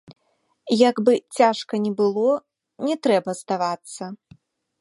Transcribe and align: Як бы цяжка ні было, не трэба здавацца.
Як 0.89 0.95
бы 1.09 1.13
цяжка 1.41 1.73
ні 1.85 1.91
было, 2.01 2.33
не 2.89 2.95
трэба 3.07 3.31
здавацца. 3.45 4.03